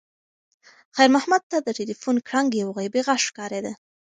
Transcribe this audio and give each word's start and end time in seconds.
خیر 0.95 1.09
محمد 1.15 1.41
ته 1.51 1.57
د 1.61 1.67
تلیفون 1.79 2.15
ګړنګ 2.27 2.49
یو 2.61 2.69
غیبي 2.77 3.01
غږ 3.07 3.19
ښکارېده. 3.27 3.73